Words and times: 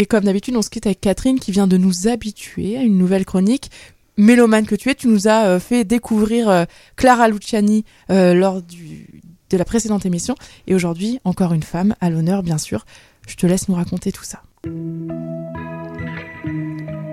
Et 0.00 0.06
comme 0.06 0.24
d'habitude, 0.24 0.56
on 0.56 0.62
se 0.62 0.70
quitte 0.70 0.86
avec 0.86 1.02
Catherine 1.02 1.38
qui 1.38 1.52
vient 1.52 1.66
de 1.66 1.76
nous 1.76 2.08
habituer 2.08 2.78
à 2.78 2.82
une 2.82 2.96
nouvelle 2.96 3.26
chronique. 3.26 3.70
Mélomane 4.16 4.64
que 4.64 4.74
tu 4.74 4.88
es, 4.88 4.94
tu 4.94 5.08
nous 5.08 5.28
as 5.28 5.44
euh, 5.44 5.60
fait 5.60 5.84
découvrir 5.84 6.48
euh, 6.48 6.64
Clara 6.96 7.28
Luciani 7.28 7.84
euh, 8.08 8.32
lors 8.32 8.62
de 8.62 9.56
la 9.58 9.64
précédente 9.66 10.06
émission. 10.06 10.36
Et 10.66 10.74
aujourd'hui, 10.74 11.20
encore 11.24 11.52
une 11.52 11.62
femme 11.62 11.94
à 12.00 12.08
l'honneur, 12.08 12.42
bien 12.42 12.56
sûr. 12.56 12.86
Je 13.28 13.36
te 13.36 13.46
laisse 13.46 13.68
nous 13.68 13.74
raconter 13.74 14.10
tout 14.10 14.24
ça. 14.24 14.42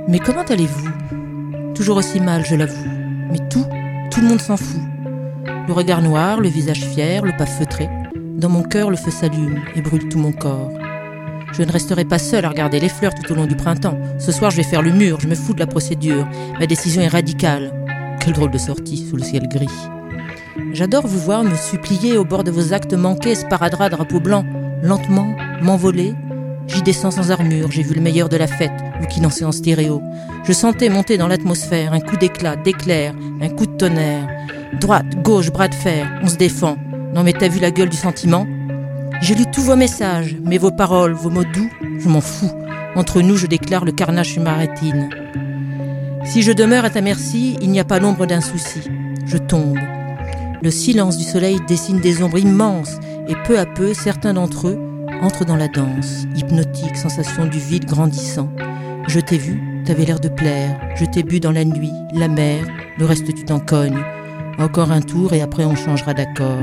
Mais 0.07 0.19
comment 0.19 0.43
allez-vous? 0.43 1.73
Toujours 1.75 1.97
aussi 1.97 2.21
mal, 2.21 2.45
je 2.45 2.55
l'avoue. 2.55 2.89
Mais 3.29 3.49
tout, 3.49 3.65
tout 4.11 4.21
le 4.21 4.29
monde 4.29 4.39
s'en 4.39 4.55
fout. 4.55 4.79
Le 5.67 5.73
regard 5.73 6.01
noir, 6.01 6.39
le 6.39 6.47
visage 6.47 6.85
fier, 6.85 7.25
le 7.25 7.35
pas 7.35 7.47
feutré. 7.47 7.89
Dans 8.15 8.47
mon 8.47 8.63
cœur, 8.63 8.89
le 8.89 8.95
feu 8.95 9.11
s'allume 9.11 9.61
et 9.75 9.81
brûle 9.81 10.07
tout 10.07 10.19
mon 10.19 10.31
corps. 10.31 10.71
Je 11.53 11.63
ne 11.63 11.71
resterai 11.71 12.05
pas 12.05 12.19
seule 12.19 12.45
à 12.45 12.49
regarder 12.49 12.79
les 12.79 12.89
fleurs 12.89 13.13
tout 13.13 13.31
au 13.31 13.35
long 13.35 13.45
du 13.45 13.55
printemps. 13.55 13.97
Ce 14.19 14.31
soir, 14.31 14.51
je 14.51 14.57
vais 14.57 14.63
faire 14.63 14.81
le 14.81 14.91
mur, 14.91 15.19
je 15.19 15.27
me 15.27 15.35
fous 15.35 15.53
de 15.53 15.59
la 15.59 15.67
procédure. 15.67 16.27
Ma 16.59 16.67
décision 16.67 17.01
est 17.01 17.07
radicale. 17.07 17.71
Quelle 18.19 18.33
drôle 18.33 18.51
de 18.51 18.57
sortie 18.57 19.07
sous 19.07 19.15
le 19.15 19.23
ciel 19.23 19.47
gris. 19.47 19.67
J'adore 20.73 21.07
vous 21.07 21.19
voir 21.19 21.43
me 21.43 21.55
supplier 21.55 22.17
au 22.17 22.25
bord 22.25 22.43
de 22.43 22.51
vos 22.51 22.73
actes 22.73 22.93
manqués, 22.93 23.35
sparadrap, 23.35 23.91
drapeau 23.91 24.19
blanc, 24.19 24.45
lentement, 24.83 25.35
m'envoler. 25.61 26.13
J'y 26.67 26.81
descends 26.81 27.11
sans 27.11 27.31
armure, 27.31 27.71
j'ai 27.71 27.83
vu 27.83 27.95
le 27.95 28.01
meilleur 28.01 28.27
de 28.27 28.35
la 28.35 28.47
fête, 28.47 28.71
vous 28.99 29.07
qui 29.07 29.21
dansez 29.21 29.45
en 29.45 29.53
stéréo. 29.53 30.01
Je 30.43 30.51
sentais 30.51 30.89
monter 30.89 31.17
dans 31.17 31.27
l'atmosphère 31.27 31.93
un 31.93 32.01
coup 32.01 32.17
d'éclat, 32.17 32.57
d'éclair, 32.57 33.13
un 33.41 33.49
coup 33.49 33.65
de 33.65 33.77
tonnerre. 33.77 34.27
Droite, 34.79 35.21
gauche, 35.23 35.51
bras 35.51 35.69
de 35.69 35.75
fer, 35.75 36.07
on 36.21 36.27
se 36.27 36.35
défend. 36.35 36.77
Non 37.15 37.23
mais 37.23 37.33
t'as 37.33 37.47
vu 37.47 37.59
la 37.59 37.71
gueule 37.71 37.89
du 37.89 37.97
sentiment? 37.97 38.45
J'ai 39.21 39.35
lu 39.35 39.45
tous 39.51 39.61
vos 39.61 39.75
messages, 39.75 40.35
mais 40.43 40.57
vos 40.57 40.71
paroles, 40.71 41.13
vos 41.13 41.29
mots 41.29 41.43
doux, 41.43 41.69
je 41.99 42.07
m'en 42.07 42.21
fous. 42.21 42.51
Entre 42.95 43.21
nous, 43.21 43.35
je 43.35 43.47
déclare 43.47 43.85
le 43.85 43.91
carnage 43.91 44.33
sur. 44.33 44.43
Si 46.25 46.41
je 46.41 46.51
demeure 46.51 46.85
à 46.85 46.89
ta 46.89 47.01
merci, 47.01 47.57
il 47.61 47.69
n'y 47.71 47.79
a 47.79 47.85
pas 47.85 47.99
l'ombre 47.99 48.25
d'un 48.25 48.41
souci. 48.41 48.81
Je 49.25 49.37
tombe. 49.37 49.77
Le 50.61 50.71
silence 50.71 51.17
du 51.17 51.23
soleil 51.23 51.59
dessine 51.67 51.99
des 51.99 52.23
ombres 52.23 52.39
immenses, 52.39 52.97
et 53.27 53.35
peu 53.45 53.59
à 53.59 53.65
peu, 53.65 53.93
certains 53.93 54.33
d'entre 54.33 54.69
eux 54.69 54.79
entrent 55.21 55.45
dans 55.45 55.55
la 55.55 55.67
danse, 55.67 56.25
hypnotique, 56.35 56.95
sensation 56.95 57.45
du 57.45 57.59
vide 57.59 57.85
grandissant. 57.85 58.49
Je 59.07 59.19
t'ai 59.19 59.37
vu, 59.37 59.83
t'avais 59.85 60.05
l'air 60.05 60.19
de 60.19 60.29
plaire. 60.29 60.79
Je 60.95 61.05
t'ai 61.05 61.23
bu 61.23 61.39
dans 61.39 61.51
la 61.51 61.65
nuit, 61.65 61.91
la 62.13 62.27
mer, 62.27 62.65
le 62.97 63.05
reste 63.05 63.33
tu 63.33 63.45
t'en 63.45 63.59
cognes. 63.59 64.03
Encore 64.59 64.91
un 64.91 65.01
tour 65.01 65.33
et 65.33 65.41
après 65.41 65.65
on 65.65 65.75
changera 65.75 66.13
d'accord. 66.13 66.59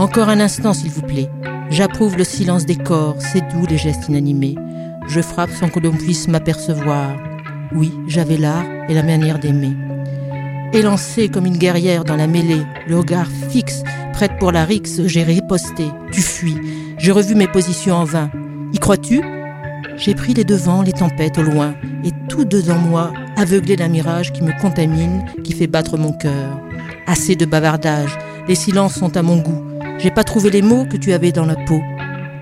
Encore 0.00 0.30
un 0.30 0.40
instant, 0.40 0.72
s'il 0.72 0.90
vous 0.90 1.02
plaît. 1.02 1.28
J'approuve 1.68 2.16
le 2.16 2.24
silence 2.24 2.64
des 2.64 2.76
corps, 2.76 3.16
c'est 3.18 3.46
doux 3.52 3.66
les 3.68 3.76
gestes 3.76 4.08
inanimés. 4.08 4.54
Je 5.06 5.20
frappe 5.20 5.50
sans 5.50 5.68
que 5.68 5.78
l'on 5.78 5.92
puisse 5.92 6.26
m'apercevoir. 6.26 7.18
Oui, 7.74 7.92
j'avais 8.06 8.38
l'art 8.38 8.64
et 8.88 8.94
la 8.94 9.02
manière 9.02 9.38
d'aimer. 9.38 9.76
Élancée 10.72 11.28
comme 11.28 11.44
une 11.44 11.58
guerrière 11.58 12.04
dans 12.04 12.16
la 12.16 12.28
mêlée, 12.28 12.62
le 12.88 12.96
regard 12.96 13.26
fixe, 13.50 13.82
prête 14.14 14.38
pour 14.38 14.52
la 14.52 14.64
rixe, 14.64 15.02
j'ai 15.04 15.22
riposté. 15.22 15.84
Tu 16.12 16.22
fuis. 16.22 16.56
J'ai 16.96 17.12
revu 17.12 17.34
mes 17.34 17.48
positions 17.48 17.96
en 17.96 18.04
vain. 18.04 18.30
Y 18.72 18.78
crois-tu? 18.78 19.20
J'ai 19.98 20.14
pris 20.14 20.32
les 20.32 20.44
devants, 20.44 20.80
les 20.80 20.94
tempêtes 20.94 21.36
au 21.36 21.42
loin, 21.42 21.74
et 22.04 22.12
tout 22.26 22.46
dedans 22.46 22.78
moi, 22.78 23.12
aveuglé 23.36 23.76
d'un 23.76 23.88
mirage 23.88 24.32
qui 24.32 24.42
me 24.42 24.58
contamine, 24.62 25.26
qui 25.44 25.52
fait 25.52 25.66
battre 25.66 25.98
mon 25.98 26.14
cœur. 26.14 26.58
Assez 27.06 27.36
de 27.36 27.44
bavardage, 27.44 28.16
les 28.48 28.54
silences 28.54 28.94
sont 28.94 29.14
à 29.18 29.20
mon 29.20 29.36
goût. 29.36 29.69
J'ai 30.02 30.10
pas 30.10 30.24
trouvé 30.24 30.48
les 30.48 30.62
mots 30.62 30.86
que 30.86 30.96
tu 30.96 31.12
avais 31.12 31.30
dans 31.30 31.44
la 31.44 31.56
peau. 31.56 31.82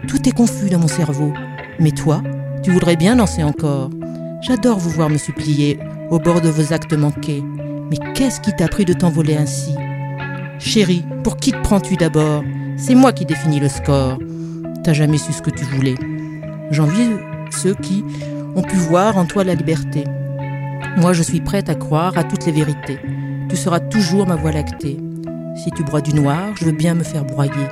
Tout 0.07 0.29
est 0.29 0.33
confus 0.33 0.71
dans 0.71 0.79
mon 0.79 0.87
cerveau. 0.87 1.33
Mais 1.81 1.91
toi, 1.91 2.23
tu 2.63 2.71
voudrais 2.71 2.95
bien 2.95 3.17
danser 3.17 3.43
encore. 3.43 3.91
J'adore 4.43 4.79
vous 4.79 4.91
voir 4.91 5.11
me 5.11 5.19
supplier 5.19 5.81
au 6.11 6.21
bord 6.21 6.41
de 6.41 6.49
vos 6.49 6.73
actes 6.73 6.93
manqués. 6.93 7.43
Mais 7.91 7.97
qu'est-ce 8.15 8.41
qui 8.41 8.55
t'a 8.55 8.69
pris 8.69 8.85
de 8.85 8.93
t'envoler 8.93 9.37
ainsi? 9.37 9.75
Chérie, 10.61 11.05
pour 11.25 11.37
qui 11.37 11.51
te 11.51 11.61
prends-tu 11.61 11.97
d'abord? 11.97 12.45
C'est 12.77 12.95
moi 12.95 13.13
qui 13.13 13.25
définis 13.25 13.59
le 13.59 13.69
score. 13.69 14.19
T'as 14.85 14.93
jamais 14.93 15.19
su 15.19 15.33
ce 15.33 15.43
que 15.43 15.51
tu 15.51 15.65
voulais. 15.65 15.97
J'envie 16.71 17.11
ceux 17.51 17.75
qui 17.75 18.05
ont 18.55 18.63
pu 18.63 18.77
voir 18.77 19.19
en 19.19 19.25
toi 19.25 19.43
la 19.43 19.57
liberté. 19.57 20.05
Moi, 20.97 21.13
je 21.13 21.25
suis 21.25 21.41
prête 21.41 21.69
à 21.69 21.75
croire 21.75 22.17
à 22.17 22.23
toutes 22.23 22.47
les 22.47 22.53
vérités. 22.53 23.01
Tu 23.49 23.57
seras 23.57 23.81
toujours 23.81 24.29
ma 24.29 24.37
voie 24.37 24.53
lactée. 24.53 24.97
Si 25.59 25.73
tu 25.73 25.83
broies 25.83 26.01
du 26.01 26.15
noir, 26.15 26.55
je 26.55 26.65
veux 26.67 26.73
bien 26.73 26.95
me 26.95 27.03
faire 27.03 27.25
broyer. 27.25 27.67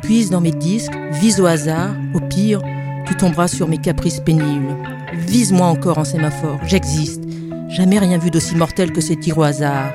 Puise 0.00 0.30
dans 0.30 0.40
mes 0.40 0.52
disques, 0.52 0.96
vise 1.12 1.38
au 1.38 1.44
hasard, 1.44 1.94
au 2.14 2.20
pire, 2.20 2.62
tu 3.06 3.14
tomberas 3.14 3.46
sur 3.46 3.68
mes 3.68 3.76
caprices 3.76 4.20
pénibles. 4.20 4.74
Vise-moi 5.12 5.66
encore 5.66 5.98
en 5.98 6.04
sémaphore, 6.04 6.58
j'existe. 6.64 7.22
Jamais 7.68 7.98
rien 7.98 8.16
vu 8.16 8.30
d'aussi 8.30 8.56
mortel 8.56 8.90
que 8.90 9.02
ces 9.02 9.16
tirs 9.16 9.36
au 9.36 9.42
hasard. 9.42 9.92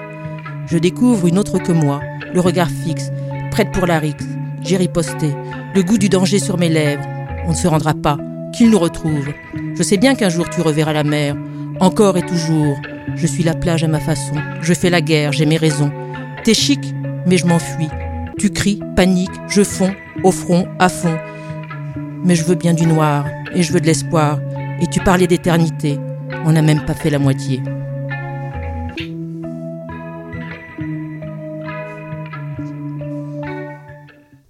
Je 0.68 0.78
découvre 0.78 1.26
une 1.26 1.40
autre 1.40 1.58
que 1.58 1.72
moi, 1.72 2.00
le 2.32 2.40
regard 2.42 2.70
fixe, 2.70 3.12
prête 3.50 3.72
pour 3.72 3.88
la 3.88 3.98
rixe. 3.98 4.28
J'ai 4.62 4.78
riposté, 4.78 5.34
le 5.74 5.82
goût 5.82 5.98
du 5.98 6.10
danger 6.10 6.38
sur 6.38 6.60
mes 6.60 6.70
lèvres. 6.70 7.08
On 7.48 7.52
ne 7.52 7.56
se 7.56 7.68
rendra 7.68 7.96
pas, 7.96 8.18
qu'il 8.54 8.70
nous 8.70 8.80
retrouve. 8.80 9.30
Je 9.76 9.82
sais 9.82 9.98
bien 9.98 10.14
qu'un 10.14 10.30
jour 10.30 10.48
tu 10.50 10.62
reverras 10.62 10.94
la 10.94 11.04
mer, 11.04 11.36
encore 11.80 12.18
et 12.18 12.26
toujours. 12.26 12.78
Je 13.16 13.26
suis 13.26 13.44
la 13.44 13.56
plage 13.56 13.84
à 13.84 13.88
ma 13.88 14.00
façon, 14.00 14.36
je 14.62 14.74
fais 14.76 14.92
la 14.92 15.02
guerre, 15.02 15.32
j'ai 15.32 15.48
mes 15.48 15.58
raisons. 15.58 15.92
T'es 16.44 16.54
chic, 16.54 16.95
mais 17.26 17.38
je 17.38 17.46
m'enfuis. 17.46 17.90
Tu 18.38 18.50
cries, 18.52 18.80
panique, 18.96 19.32
je 19.48 19.64
fonds, 19.64 19.94
au 20.24 20.32
front, 20.32 20.68
à 20.80 20.90
fond. 20.90 21.18
Mais 22.24 22.36
je 22.36 22.44
veux 22.44 22.56
bien 22.56 22.74
du 22.74 22.86
noir, 22.86 23.26
et 23.54 23.64
je 23.64 23.72
veux 23.72 23.80
de 23.80 23.86
l'espoir, 23.86 24.40
et 24.82 24.88
tu 24.88 25.00
parlais 25.00 25.28
d'éternité. 25.28 25.98
On 26.46 26.52
n'a 26.52 26.62
même 26.62 26.86
pas 26.86 26.94
fait 26.94 27.10
la 27.10 27.20
moitié. 27.20 27.62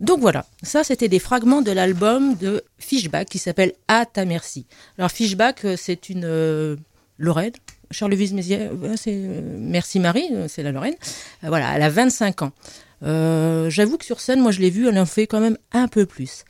Donc 0.05 0.19
voilà, 0.19 0.45
ça 0.61 0.83
c'était 0.83 1.07
des 1.07 1.17
fragments 1.19 1.63
de 1.63 1.71
l'album 1.71 2.35
de 2.35 2.63
Fishback 2.77 3.27
qui 3.27 3.39
s'appelle 3.39 3.73
À 3.87 4.05
ta 4.05 4.23
merci. 4.23 4.67
Alors 4.99 5.09
Fishback, 5.09 5.65
euh, 5.65 5.75
c'est 5.75 6.09
une 6.09 6.25
euh, 6.25 6.75
Charleville-Mézières, 7.91 8.71
euh, 8.83 8.95
c'est 8.95 9.15
Merci 9.57 9.99
Marie, 9.99 10.29
c'est 10.47 10.63
la 10.63 10.71
Lorraine. 10.71 10.95
voilà, 11.43 11.75
elle 11.75 11.83
a 11.83 11.89
25 11.89 12.41
ans. 12.41 12.51
J'avoue 13.01 13.97
que 13.97 14.05
sur 14.05 14.19
scène, 14.19 14.39
moi 14.39 14.51
je 14.51 14.59
l'ai 14.59 14.69
vue, 14.69 14.87
elle 14.87 14.99
en 14.99 15.05
fait 15.05 15.27
quand 15.27 15.39
même 15.39 15.57
un 15.71 15.87
peu 15.87 16.05
plus. 16.05 16.43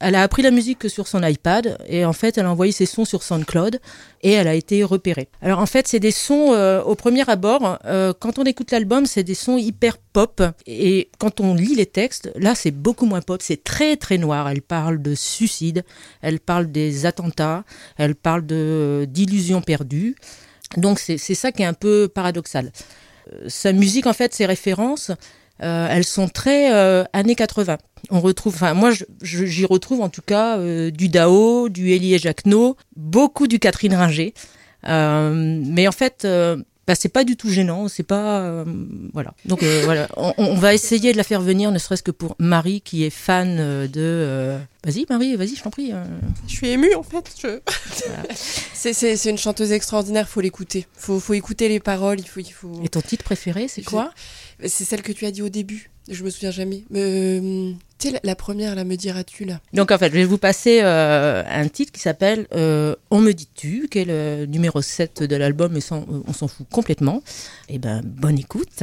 Elle 0.00 0.16
a 0.16 0.22
appris 0.22 0.42
la 0.42 0.50
musique 0.50 0.90
sur 0.90 1.06
son 1.06 1.22
iPad 1.22 1.78
et 1.88 2.04
en 2.04 2.12
fait 2.12 2.36
elle 2.36 2.46
a 2.46 2.50
envoyé 2.50 2.72
ses 2.72 2.84
sons 2.84 3.04
sur 3.04 3.22
SoundCloud 3.22 3.80
et 4.22 4.32
elle 4.32 4.48
a 4.48 4.54
été 4.54 4.82
repérée. 4.82 5.28
Alors 5.40 5.60
en 5.60 5.66
fait 5.66 5.86
c'est 5.86 6.00
des 6.00 6.10
sons 6.10 6.52
euh, 6.52 6.82
au 6.82 6.94
premier 6.94 7.28
abord, 7.30 7.78
euh, 7.86 8.12
quand 8.18 8.38
on 8.38 8.44
écoute 8.44 8.70
l'album 8.72 9.06
c'est 9.06 9.22
des 9.22 9.34
sons 9.34 9.56
hyper 9.56 9.98
pop 9.98 10.42
et 10.66 11.10
quand 11.18 11.40
on 11.40 11.54
lit 11.54 11.76
les 11.76 11.86
textes, 11.86 12.30
là 12.36 12.54
c'est 12.54 12.72
beaucoup 12.72 13.06
moins 13.06 13.22
pop, 13.22 13.40
c'est 13.40 13.62
très 13.62 13.96
très 13.96 14.18
noir. 14.18 14.48
Elle 14.48 14.62
parle 14.62 15.00
de 15.00 15.14
suicide, 15.14 15.84
elle 16.22 16.40
parle 16.40 16.70
des 16.70 17.06
attentats, 17.06 17.64
elle 17.96 18.14
parle 18.14 18.44
d'illusions 19.06 19.62
perdues. 19.62 20.16
Donc 20.76 20.98
c'est 20.98 21.18
ça 21.18 21.52
qui 21.52 21.62
est 21.62 21.66
un 21.66 21.74
peu 21.74 22.08
paradoxal. 22.08 22.72
Euh, 23.32 23.48
sa 23.48 23.72
musique 23.72 24.06
en 24.06 24.12
fait, 24.12 24.34
ses 24.34 24.46
références, 24.46 25.10
elles 25.60 26.04
sont 26.04 26.28
très 26.28 26.68
années 27.12 27.36
80 27.36 27.78
on 28.10 28.20
retrouve, 28.20 28.54
enfin 28.54 28.74
moi 28.74 28.90
j'y 29.22 29.64
retrouve 29.64 30.00
en 30.00 30.08
tout 30.08 30.22
cas 30.22 30.58
euh, 30.58 30.90
du 30.90 31.08
Dao, 31.08 31.68
du 31.68 31.90
Elie 31.90 32.18
Jacquenot, 32.18 32.76
beaucoup 32.96 33.46
du 33.46 33.58
Catherine 33.58 33.94
Ringer. 33.94 34.34
Euh, 34.86 35.60
mais 35.64 35.88
en 35.88 35.92
fait, 35.92 36.24
euh, 36.24 36.56
bah, 36.86 36.94
c'est 36.94 37.08
pas 37.08 37.24
du 37.24 37.36
tout 37.36 37.48
gênant, 37.48 37.88
c'est 37.88 38.02
pas 38.02 38.64
voilà. 39.12 39.34
Donc 39.44 39.62
voilà, 39.84 40.08
on, 40.16 40.54
va 40.54 40.74
essayer 40.74 41.12
de 41.12 41.16
la 41.16 41.24
faire 41.24 41.40
venir, 41.40 41.70
ne 41.70 41.78
serait-ce 41.78 42.02
que 42.02 42.10
pour 42.10 42.36
Marie 42.38 42.80
qui 42.80 43.04
est 43.04 43.10
fan 43.10 43.56
de. 43.86 44.58
Vas-y 44.84 45.06
Marie, 45.08 45.34
vas-y, 45.36 45.56
je 45.56 45.62
t'en 45.62 45.70
prie. 45.70 45.92
Je 46.46 46.52
suis 46.52 46.68
émue 46.68 46.94
en 46.94 47.02
fait. 47.02 47.34
Je... 47.42 47.60
c'est 48.74 49.30
une 49.30 49.38
chanteuse 49.38 49.72
extraordinaire, 49.72 50.28
faut 50.28 50.40
l'écouter. 50.40 50.86
Faut 50.94 51.20
faut 51.20 51.34
écouter 51.34 51.68
les 51.68 51.80
paroles, 51.80 52.20
il 52.20 52.28
faut 52.28 52.40
il 52.40 52.52
faut. 52.52 52.80
Et 52.84 52.88
ton 52.88 53.00
titre 53.00 53.24
préféré, 53.24 53.68
c'est 53.68 53.82
quoi? 53.82 54.12
C'est 54.66 54.84
celle 54.84 55.02
que 55.02 55.12
tu 55.12 55.26
as 55.26 55.30
dit 55.30 55.42
au 55.42 55.48
début. 55.48 55.90
Je 56.08 56.22
me 56.22 56.30
souviens 56.30 56.50
jamais. 56.50 56.84
Euh, 56.94 57.72
tu 57.98 58.10
sais, 58.10 58.20
la, 58.22 58.36
première, 58.36 58.74
là, 58.74 58.84
me 58.84 58.94
diras-tu, 58.96 59.44
là 59.44 59.60
Donc, 59.72 59.90
en 59.90 59.96
fait, 59.96 60.08
je 60.08 60.16
vais 60.16 60.24
vous 60.24 60.38
passer 60.38 60.80
euh, 60.82 61.42
un 61.46 61.68
titre 61.68 61.92
qui 61.92 62.00
s'appelle 62.00 62.46
euh, 62.54 62.94
On 63.10 63.20
me 63.20 63.32
dit-tu, 63.32 63.88
qui 63.90 64.00
est 64.00 64.04
le 64.04 64.44
numéro 64.46 64.82
7 64.82 65.22
de 65.22 65.36
l'album, 65.36 65.72
mais 65.72 65.80
sans, 65.80 66.04
on 66.26 66.32
s'en 66.34 66.48
fout 66.48 66.66
complètement. 66.70 67.22
Eh 67.70 67.78
ben, 67.78 68.02
bonne 68.04 68.38
écoute. 68.38 68.82